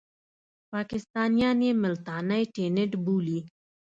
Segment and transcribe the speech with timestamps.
[0.71, 3.39] پاکستانیان یې ملتانی ټېنټ بولي.